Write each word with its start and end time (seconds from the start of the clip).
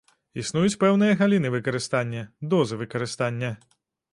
Існуюць 0.43 0.77
пэўныя 0.83 1.17
галіны 1.19 1.51
выкарыстання, 1.57 2.25
дозы 2.55 2.81
выкарыстання. 2.83 3.55